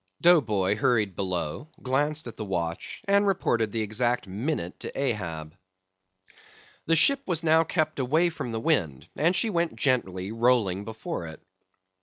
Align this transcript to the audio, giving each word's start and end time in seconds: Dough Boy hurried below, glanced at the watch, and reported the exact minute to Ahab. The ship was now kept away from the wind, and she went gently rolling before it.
Dough 0.19 0.41
Boy 0.41 0.75
hurried 0.77 1.15
below, 1.15 1.69
glanced 1.83 2.25
at 2.25 2.35
the 2.35 2.43
watch, 2.43 3.03
and 3.07 3.27
reported 3.27 3.71
the 3.71 3.83
exact 3.83 4.25
minute 4.25 4.79
to 4.79 4.99
Ahab. 4.99 5.55
The 6.87 6.95
ship 6.95 7.21
was 7.27 7.43
now 7.43 7.63
kept 7.63 7.99
away 7.99 8.31
from 8.31 8.51
the 8.51 8.59
wind, 8.59 9.07
and 9.15 9.35
she 9.35 9.51
went 9.51 9.75
gently 9.75 10.31
rolling 10.31 10.85
before 10.85 11.27
it. 11.27 11.39